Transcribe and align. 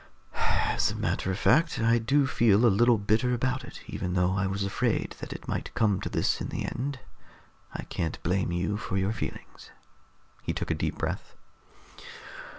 "As 0.33 0.89
a 0.89 0.95
matter 0.95 1.29
of 1.29 1.37
fact, 1.37 1.77
I 1.79 1.99
do 1.99 2.25
feel 2.25 2.65
a 2.65 2.73
little 2.75 2.97
bitter 2.97 3.35
about 3.35 3.63
it, 3.63 3.81
even 3.85 4.15
though 4.15 4.31
I 4.33 4.47
was 4.47 4.63
afraid 4.63 5.15
that 5.19 5.31
it 5.31 5.47
might 5.47 5.71
come 5.75 6.01
to 6.01 6.09
this 6.09 6.41
in 6.41 6.47
the 6.49 6.65
end. 6.65 6.97
I 7.75 7.83
can't 7.83 8.17
blame 8.23 8.51
you 8.51 8.77
for 8.77 8.97
your 8.97 9.13
feelings." 9.13 9.69
He 10.41 10.53
took 10.53 10.71
a 10.71 10.73
deep 10.73 10.97
breath. 10.97 11.35